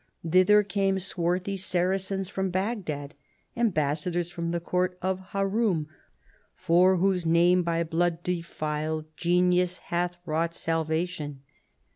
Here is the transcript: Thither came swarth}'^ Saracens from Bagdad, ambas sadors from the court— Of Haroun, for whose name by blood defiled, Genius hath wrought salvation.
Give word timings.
Thither 0.27 0.63
came 0.63 0.95
swarth}'^ 0.97 1.59
Saracens 1.59 2.27
from 2.27 2.49
Bagdad, 2.49 3.13
ambas 3.55 3.99
sadors 3.99 4.31
from 4.31 4.49
the 4.49 4.59
court— 4.59 4.97
Of 5.03 5.19
Haroun, 5.29 5.89
for 6.55 6.97
whose 6.97 7.23
name 7.23 7.61
by 7.61 7.83
blood 7.83 8.23
defiled, 8.23 9.05
Genius 9.15 9.77
hath 9.77 10.17
wrought 10.25 10.55
salvation. 10.55 11.41